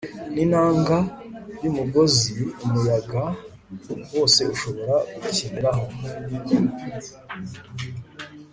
ninanga 0.33 0.97
yumugozi 1.63 2.35
umuyaga 2.63 3.21
wose 4.15 4.39
ushobora 4.53 4.95
gukiniraho 5.21 5.85